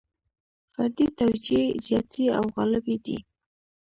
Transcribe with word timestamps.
فردي 0.73 1.07
توجیې 1.19 1.63
زیاتې 1.85 2.25
او 2.37 2.43
غالبې 2.55 2.97
دي. 3.05 3.17